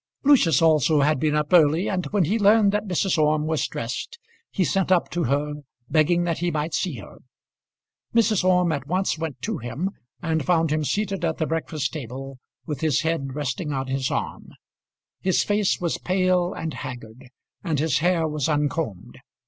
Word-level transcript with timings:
Lucius 0.23 0.63
also 0.63 1.01
had 1.01 1.19
been 1.19 1.35
up 1.35 1.53
early, 1.53 1.87
and 1.87 2.07
when 2.07 2.23
he 2.25 2.39
learned 2.39 2.71
that 2.71 2.87
Mrs. 2.87 3.19
Orme 3.19 3.45
was 3.45 3.67
dressed, 3.67 4.17
he 4.49 4.63
sent 4.63 4.91
up 4.91 5.11
to 5.11 5.25
her 5.25 5.53
begging 5.91 6.23
that 6.23 6.39
he 6.39 6.49
might 6.49 6.73
see 6.73 6.95
her. 6.95 7.19
Mrs. 8.15 8.43
Orme 8.43 8.71
at 8.71 8.87
once 8.87 9.19
went 9.19 9.39
to 9.43 9.59
him, 9.59 9.91
and 10.19 10.43
found 10.43 10.71
him 10.71 10.83
seated 10.83 11.23
at 11.23 11.37
the 11.37 11.45
breakfast 11.45 11.93
table 11.93 12.39
with 12.65 12.81
his 12.81 13.01
head 13.01 13.35
resting 13.35 13.71
on 13.73 13.85
his 13.85 14.09
arm. 14.09 14.49
His 15.21 15.43
face 15.43 15.79
was 15.79 15.99
pale 15.99 16.51
and 16.51 16.73
haggard, 16.73 17.29
and 17.63 17.77
his 17.77 17.99
hair 17.99 18.27
was 18.27 18.49
uncombed. 18.49 19.19